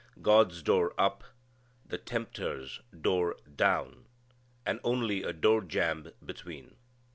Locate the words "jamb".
5.61-6.11